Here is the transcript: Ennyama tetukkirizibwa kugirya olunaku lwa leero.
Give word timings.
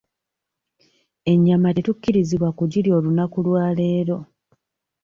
Ennyama 1.31 1.69
tetukkirizibwa 1.75 2.49
kugirya 2.57 2.91
olunaku 2.99 3.37
lwa 3.45 3.65
leero. 3.77 4.17